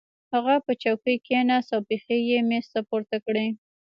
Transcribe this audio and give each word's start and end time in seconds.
هغه 0.33 0.55
په 0.65 0.71
چوکۍ 0.83 1.15
کېناست 1.27 1.69
او 1.75 1.79
پښې 1.89 2.17
یې 2.29 2.39
مېز 2.49 2.65
ته 2.73 2.79
پورته 2.89 3.17
کړې 3.25 3.47